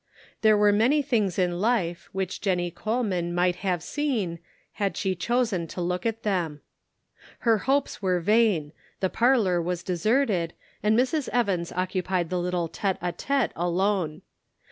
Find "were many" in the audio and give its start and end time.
0.57-1.03